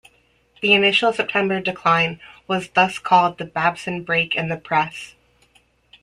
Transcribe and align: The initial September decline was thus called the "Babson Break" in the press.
The 0.63 0.73
initial 0.73 1.13
September 1.13 1.61
decline 1.61 2.19
was 2.47 2.69
thus 2.69 2.97
called 2.97 3.37
the 3.37 3.45
"Babson 3.45 4.03
Break" 4.03 4.33
in 4.33 4.49
the 4.49 4.57
press. 4.57 5.13